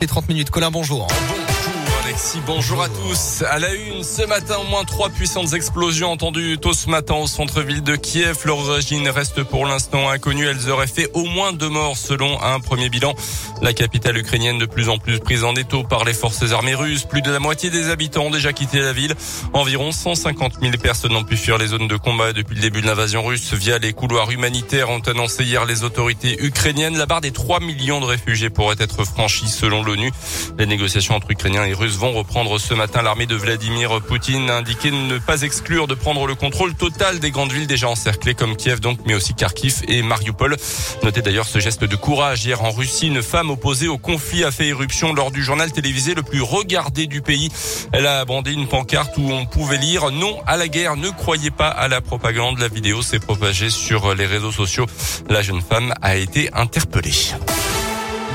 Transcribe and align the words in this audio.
Les 0.00 0.06
30 0.06 0.28
minutes. 0.28 0.50
Colin, 0.50 0.70
bonjour. 0.70 1.08
Alexis, 2.10 2.40
bonjour 2.44 2.82
à 2.82 2.88
tous. 2.88 3.44
À 3.48 3.60
la 3.60 3.72
une, 3.72 4.02
ce 4.02 4.26
matin, 4.26 4.56
au 4.60 4.68
moins 4.68 4.82
trois 4.82 5.10
puissantes 5.10 5.52
explosions 5.52 6.10
entendues 6.10 6.58
tôt 6.58 6.72
ce 6.72 6.90
matin 6.90 7.14
au 7.14 7.28
centre-ville 7.28 7.84
de 7.84 7.94
Kiev. 7.94 8.36
Leur 8.46 8.58
origine 8.58 9.08
reste 9.08 9.44
pour 9.44 9.64
l'instant 9.64 10.10
inconnue. 10.10 10.48
Elles 10.48 10.70
auraient 10.70 10.88
fait 10.88 11.08
au 11.14 11.24
moins 11.26 11.52
deux 11.52 11.68
morts 11.68 11.96
selon 11.96 12.42
un 12.42 12.58
premier 12.58 12.88
bilan. 12.88 13.14
La 13.62 13.72
capitale 13.74 14.16
ukrainienne 14.16 14.58
de 14.58 14.66
plus 14.66 14.88
en 14.88 14.98
plus 14.98 15.20
prise 15.20 15.44
en 15.44 15.54
étau 15.54 15.84
par 15.84 16.04
les 16.04 16.12
forces 16.12 16.50
armées 16.50 16.74
russes. 16.74 17.04
Plus 17.04 17.22
de 17.22 17.30
la 17.30 17.38
moitié 17.38 17.70
des 17.70 17.90
habitants 17.90 18.24
ont 18.24 18.30
déjà 18.30 18.52
quitté 18.52 18.80
la 18.80 18.92
ville. 18.92 19.14
Environ 19.52 19.92
150 19.92 20.54
000 20.60 20.72
personnes 20.82 21.14
ont 21.14 21.22
pu 21.22 21.36
fuir 21.36 21.58
les 21.58 21.68
zones 21.68 21.86
de 21.86 21.96
combat 21.96 22.32
depuis 22.32 22.56
le 22.56 22.60
début 22.60 22.80
de 22.80 22.86
l'invasion 22.88 23.22
russe 23.22 23.54
via 23.54 23.78
les 23.78 23.92
couloirs 23.92 24.32
humanitaires, 24.32 24.90
ont 24.90 24.98
annoncé 24.98 25.44
hier 25.44 25.64
les 25.64 25.84
autorités 25.84 26.42
ukrainiennes. 26.42 26.98
La 26.98 27.06
barre 27.06 27.20
des 27.20 27.30
3 27.30 27.60
millions 27.60 28.00
de 28.00 28.06
réfugiés 28.06 28.50
pourrait 28.50 28.74
être 28.80 29.04
franchie 29.04 29.48
selon 29.48 29.84
l'ONU. 29.84 30.10
Les 30.58 30.66
négociations 30.66 31.14
entre 31.14 31.30
Ukrainiens 31.30 31.66
et 31.66 31.72
Russes 31.72 31.99
vont 32.00 32.12
reprendre 32.12 32.58
ce 32.58 32.72
matin. 32.72 33.02
L'armée 33.02 33.26
de 33.26 33.34
Vladimir 33.34 34.00
Poutine 34.00 34.48
a 34.48 34.56
indiqué 34.56 34.90
ne 34.90 35.18
pas 35.18 35.42
exclure 35.42 35.86
de 35.86 35.92
prendre 35.92 36.26
le 36.26 36.34
contrôle 36.34 36.72
total 36.74 37.20
des 37.20 37.30
grandes 37.30 37.52
villes 37.52 37.66
déjà 37.66 37.90
encerclées 37.90 38.32
comme 38.32 38.56
Kiev 38.56 38.80
donc, 38.80 39.00
mais 39.04 39.14
aussi 39.14 39.34
Kharkiv 39.34 39.82
et 39.86 40.00
Mariupol. 40.00 40.56
Notez 41.02 41.20
d'ailleurs 41.20 41.46
ce 41.46 41.58
geste 41.58 41.84
de 41.84 41.96
courage. 41.96 42.46
Hier 42.46 42.64
en 42.64 42.70
Russie, 42.70 43.08
une 43.08 43.22
femme 43.22 43.50
opposée 43.50 43.86
au 43.86 43.98
conflit 43.98 44.44
a 44.44 44.50
fait 44.50 44.68
éruption 44.68 45.12
lors 45.12 45.30
du 45.30 45.42
journal 45.42 45.70
télévisé 45.72 46.14
le 46.14 46.22
plus 46.22 46.40
regardé 46.40 47.06
du 47.06 47.20
pays. 47.20 47.50
Elle 47.92 48.06
a 48.06 48.24
brandi 48.24 48.54
une 48.54 48.66
pancarte 48.66 49.18
où 49.18 49.30
on 49.30 49.44
pouvait 49.44 49.76
lire 49.76 50.10
non 50.10 50.40
à 50.46 50.56
la 50.56 50.68
guerre, 50.68 50.96
ne 50.96 51.10
croyez 51.10 51.50
pas 51.50 51.68
à 51.68 51.86
la 51.86 52.00
propagande. 52.00 52.58
La 52.60 52.68
vidéo 52.68 53.02
s'est 53.02 53.20
propagée 53.20 53.68
sur 53.68 54.14
les 54.14 54.24
réseaux 54.24 54.52
sociaux. 54.52 54.86
La 55.28 55.42
jeune 55.42 55.60
femme 55.60 55.92
a 56.00 56.16
été 56.16 56.48
interpellée. 56.54 57.34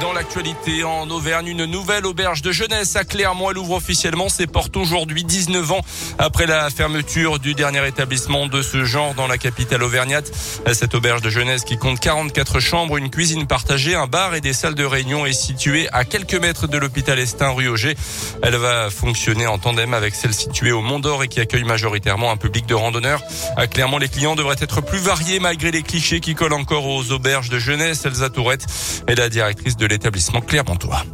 Dans 0.00 0.14
l'actualité 0.14 0.82
en 0.82 1.10
Auvergne, 1.10 1.48
une 1.48 1.66
nouvelle 1.66 2.06
auberge 2.06 2.40
de 2.40 2.52
jeunesse 2.52 2.96
à 2.96 3.04
Clermont. 3.04 3.50
Elle 3.50 3.58
ouvre 3.58 3.74
officiellement 3.74 4.30
ses 4.30 4.46
portes 4.46 4.76
aujourd'hui, 4.78 5.24
19 5.24 5.72
ans 5.72 5.80
après 6.18 6.46
la 6.46 6.70
fermeture 6.70 7.38
du 7.38 7.52
dernier 7.52 7.86
établissement 7.86 8.46
de 8.46 8.62
ce 8.62 8.84
genre 8.84 9.12
dans 9.12 9.26
la 9.26 9.36
capitale 9.36 9.82
auvergnate. 9.82 10.32
Cette 10.72 10.94
auberge 10.94 11.20
de 11.20 11.28
jeunesse 11.28 11.64
qui 11.64 11.76
compte 11.76 12.00
44 12.00 12.60
chambres, 12.60 12.96
une 12.96 13.10
cuisine 13.10 13.46
partagée, 13.46 13.94
un 13.94 14.06
bar 14.06 14.34
et 14.34 14.40
des 14.40 14.54
salles 14.54 14.74
de 14.74 14.84
réunion 14.84 15.26
est 15.26 15.34
située 15.34 15.86
à 15.92 16.06
quelques 16.06 16.34
mètres 16.34 16.66
de 16.66 16.78
l'hôpital 16.78 17.18
Estin 17.18 17.50
rue 17.50 17.68
Auger. 17.68 17.94
Elle 18.42 18.56
va 18.56 18.88
fonctionner 18.88 19.46
en 19.46 19.58
tandem 19.58 19.92
avec 19.92 20.14
celle 20.14 20.32
située 20.32 20.72
au 20.72 20.80
Mont 20.80 21.00
d'Or 21.00 21.24
et 21.24 21.28
qui 21.28 21.40
accueille 21.40 21.64
majoritairement 21.64 22.30
un 22.30 22.38
public 22.38 22.64
de 22.64 22.74
randonneurs. 22.74 23.20
À 23.58 23.66
Clermont, 23.66 23.98
les 23.98 24.08
clients 24.08 24.34
devraient 24.34 24.56
être 24.60 24.80
plus 24.80 24.98
variés 24.98 25.40
malgré 25.40 25.70
les 25.70 25.82
clichés 25.82 26.20
qui 26.20 26.34
collent 26.34 26.54
encore 26.54 26.86
aux 26.86 27.12
auberges 27.12 27.50
de 27.50 27.58
jeunesse. 27.58 28.06
Elsa 28.06 28.30
Tourette 28.30 28.64
est 29.06 29.14
la 29.14 29.28
directrice 29.28 29.76
de 29.76 29.89
l'établissement. 29.90 30.40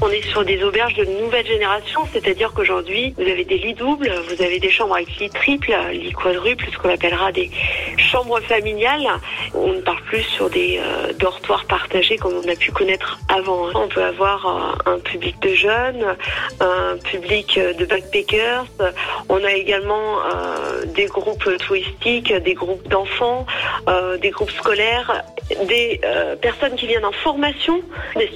On 0.00 0.08
est 0.08 0.26
sur 0.28 0.44
des 0.44 0.62
auberges 0.62 0.94
de 0.94 1.04
nouvelle 1.04 1.46
génération, 1.46 2.00
c'est-à-dire 2.12 2.52
qu'aujourd'hui, 2.52 3.14
vous 3.18 3.22
avez 3.22 3.44
des 3.44 3.58
lits 3.58 3.74
doubles, 3.74 4.12
vous 4.28 4.42
avez 4.42 4.58
des 4.58 4.70
chambres 4.70 4.94
avec 4.94 5.14
lits 5.18 5.30
triples, 5.30 5.74
lits 5.92 6.12
quadruples, 6.12 6.66
ce 6.72 6.78
qu'on 6.78 6.88
appellera 6.88 7.32
des 7.32 7.50
chambres 7.96 8.40
familiales. 8.40 9.08
On 9.54 9.72
ne 9.74 9.80
parle 9.80 10.02
plus 10.02 10.22
sur 10.22 10.48
des 10.48 10.80
euh, 10.80 11.12
dortoirs 11.14 11.64
partagés 11.66 12.16
comme 12.16 12.34
on 12.44 12.48
a 12.48 12.56
pu 12.56 12.72
connaître 12.72 13.18
avant. 13.28 13.68
On 13.74 13.88
peut 13.88 14.04
avoir 14.04 14.38
euh, 14.86 14.92
un 14.92 14.98
public 14.98 15.38
de 15.40 15.54
jeunes, 15.54 16.16
un 16.60 16.96
public 16.96 17.58
de 17.58 17.84
backpackers. 17.84 18.66
On 19.28 19.42
a 19.44 19.52
également 19.52 20.18
euh, 20.24 20.84
des 20.86 21.06
groupes 21.06 21.48
touristiques, 21.58 22.32
des 22.32 22.54
groupes 22.54 22.86
d'enfants, 22.88 23.46
euh, 23.88 24.16
des 24.18 24.30
groupes 24.30 24.50
scolaires, 24.50 25.24
des 25.66 26.00
euh, 26.04 26.36
personnes 26.36 26.74
qui 26.76 26.86
viennent 26.86 27.04
en 27.04 27.12
formation, 27.12 27.82
des 28.16 28.28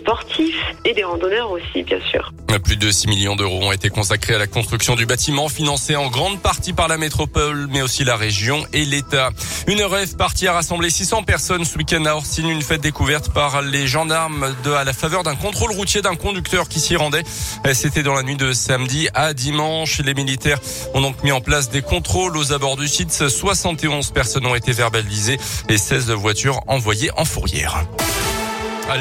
et 0.85 0.93
des 0.93 1.05
randonneurs 1.05 1.51
aussi, 1.51 1.83
bien 1.83 1.99
sûr. 2.11 2.33
Plus 2.63 2.77
de 2.77 2.91
6 2.91 3.09
millions 3.09 3.37
d'euros 3.37 3.65
ont 3.65 3.73
été 3.73 3.91
consacrés 3.91 4.35
à 4.35 4.39
la 4.39 4.47
construction 4.47 4.95
du 4.95 5.07
bâtiment, 5.07 5.49
financé 5.49 5.97
en 5.97 6.09
grande 6.09 6.41
partie 6.41 6.73
par 6.73 6.89
la 6.89 6.99
métropole, 6.99 7.67
mais 7.71 7.83
aussi 7.83 8.05
la 8.05 8.17
région 8.17 8.65
et 8.73 8.85
l'État. 8.85 9.31
Une 9.67 9.83
rêve 9.83 10.17
partie 10.17 10.47
à 10.47 10.53
rassembler 10.53 10.91
600 10.91 11.25
personnes 11.25 11.65
ce 11.65 11.77
week-end 11.77 12.05
à 12.05 12.15
Orsine, 12.15 12.49
une 12.49 12.63
fête 12.63 12.81
découverte 12.81 13.33
par 13.33 13.61
les 13.63 13.87
gendarmes 13.87 14.55
à 14.77 14.85
la 14.85 14.93
faveur 14.93 15.25
d'un 15.25 15.35
contrôle 15.35 15.73
routier 15.73 16.01
d'un 16.01 16.15
conducteur 16.15 16.69
qui 16.69 16.81
s'y 16.81 16.97
rendait. 16.97 17.25
C'était 17.73 18.03
dans 18.03 18.15
la 18.15 18.23
nuit 18.23 18.37
de 18.37 18.53
samedi 18.53 19.09
à 19.15 19.35
dimanche. 19.35 20.01
Les 20.01 20.15
militaires 20.15 20.61
ont 20.95 21.01
donc 21.01 21.23
mis 21.25 21.33
en 21.33 21.41
place 21.41 21.71
des 21.71 21.83
contrôles 21.83 22.37
aux 22.37 22.53
abords 22.53 22.77
du 22.77 22.89
site. 22.89 23.29
71 23.29 24.11
personnes 24.11 24.47
ont 24.47 24.55
été 24.55 24.73
verbalisées 24.73 25.39
et 25.69 25.79
16 25.79 26.11
voitures 26.13 26.61
envoyées 26.67 27.11
en 27.17 27.25
fourrière. 27.25 27.85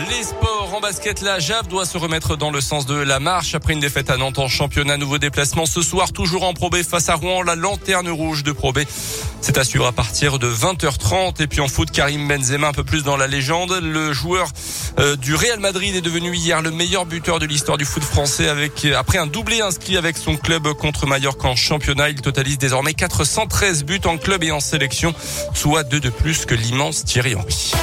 Les 0.10 0.24
sports 0.24 0.63
en 0.76 0.80
basket, 0.80 1.22
la 1.22 1.40
Jave 1.40 1.68
doit 1.68 1.86
se 1.86 1.98
remettre 1.98 2.36
dans 2.36 2.50
le 2.50 2.60
sens 2.60 2.86
de 2.86 2.96
la 2.96 3.20
marche 3.20 3.54
après 3.54 3.74
une 3.74 3.80
défaite 3.80 4.10
à 4.10 4.18
Nantes 4.18 4.40
en 4.40 4.48
championnat. 4.48 4.98
Nouveau 4.98 5.18
déplacement 5.18 5.66
ce 5.66 5.82
soir, 5.82 6.12
toujours 6.12 6.44
en 6.44 6.54
Pro 6.54 6.70
B 6.70 6.78
face 6.78 7.10
à 7.10 7.16
Rouen, 7.16 7.44
la 7.44 7.56
lanterne 7.56 8.10
rouge 8.10 8.44
de 8.44 8.52
Pro 8.52 8.74
B. 8.74 8.80
C'est 9.42 9.58
à 9.58 9.64
suivre 9.64 9.86
à 9.86 9.92
partir 9.92 10.40
de 10.40 10.50
20h30. 10.50 11.42
Et 11.42 11.48
puis 11.48 11.60
en 11.60 11.68
foot, 11.68 11.92
Karim 11.92 12.28
Benzema 12.28 12.70
un 12.70 12.72
peu 12.72 12.84
plus 12.84 13.04
dans 13.04 13.18
la 13.18 13.28
légende. 13.28 13.78
Le 13.84 14.14
joueur 14.14 14.48
euh, 15.00 15.16
du 15.16 15.36
Real 15.36 15.60
Madrid 15.60 15.96
est 15.96 16.02
devenu 16.02 16.34
hier 16.36 16.62
le 16.62 16.72
meilleur 16.72 17.06
buteur 17.06 17.40
de 17.40 17.46
l'histoire 17.46 17.78
du 17.78 17.86
foot 17.86 18.04
français 18.04 18.50
après 18.96 19.18
un 19.18 19.28
doublé 19.28 19.62
inscrit 19.62 19.98
avec 19.98 20.18
son 20.18 20.38
club 20.38 20.68
contre 20.74 21.06
Mallorca 21.06 21.48
en 21.50 21.56
championnat. 21.56 22.10
Il 22.10 22.22
totalise 22.22 22.58
désormais 22.58 22.94
413 22.94 23.84
buts 23.84 24.02
en 24.06 24.18
club 24.18 24.44
et 24.44 24.52
en 24.52 24.60
sélection, 24.60 25.14
soit 25.54 25.84
deux 25.84 26.00
de 26.00 26.10
plus 26.10 26.46
que 26.46 26.56
l'immense 26.56 27.04
Thierry 27.04 27.36
Henry. 27.36 27.74